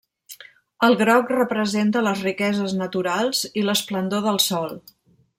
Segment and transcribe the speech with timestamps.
[0.85, 4.73] El groc representa les riqueses naturals i l'esplendor del sol.